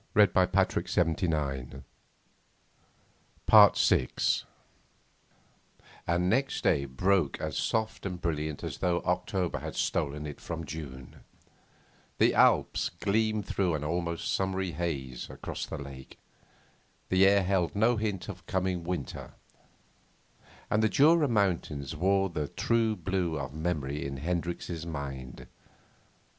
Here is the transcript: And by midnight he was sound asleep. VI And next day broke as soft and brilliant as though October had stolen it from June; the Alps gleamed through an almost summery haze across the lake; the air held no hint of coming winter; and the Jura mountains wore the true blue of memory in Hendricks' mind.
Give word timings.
And 0.15 0.33
by 0.33 0.47
midnight 0.47 0.73
he 0.73 0.79
was 0.79 0.91
sound 0.91 1.83
asleep. 3.75 4.17
VI 4.19 4.41
And 6.07 6.27
next 6.27 6.63
day 6.63 6.85
broke 6.85 7.39
as 7.39 7.55
soft 7.55 8.07
and 8.07 8.19
brilliant 8.19 8.63
as 8.63 8.79
though 8.79 9.01
October 9.01 9.59
had 9.59 9.75
stolen 9.75 10.25
it 10.25 10.41
from 10.41 10.65
June; 10.65 11.17
the 12.17 12.33
Alps 12.33 12.89
gleamed 12.99 13.45
through 13.45 13.75
an 13.75 13.83
almost 13.83 14.33
summery 14.33 14.71
haze 14.71 15.29
across 15.29 15.67
the 15.67 15.77
lake; 15.77 16.17
the 17.09 17.23
air 17.27 17.43
held 17.43 17.75
no 17.75 17.95
hint 17.97 18.27
of 18.27 18.47
coming 18.47 18.83
winter; 18.83 19.35
and 20.71 20.81
the 20.81 20.89
Jura 20.89 21.27
mountains 21.27 21.95
wore 21.95 22.27
the 22.31 22.47
true 22.47 22.95
blue 22.95 23.37
of 23.39 23.53
memory 23.53 24.03
in 24.03 24.17
Hendricks' 24.17 24.83
mind. 24.83 25.45